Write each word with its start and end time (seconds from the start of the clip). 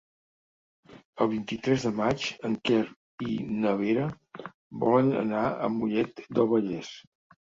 El 1.25 1.27
vint-i-tres 1.33 1.83
de 1.87 1.91
maig 1.99 2.25
en 2.49 2.57
Quer 2.69 2.79
i 3.33 3.37
na 3.65 3.75
Vera 3.85 4.07
volen 4.87 5.13
anar 5.21 5.45
a 5.49 5.71
Mollet 5.77 6.25
del 6.41 6.51
Vallès. 6.57 6.91